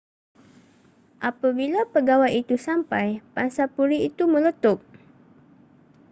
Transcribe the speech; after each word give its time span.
apabila 1.29 1.81
pegawai 1.93 2.31
itu 2.41 2.55
sampai 2.67 3.07
pangsapuri 3.37 3.97
itu 4.09 4.23
meletup 4.33 4.79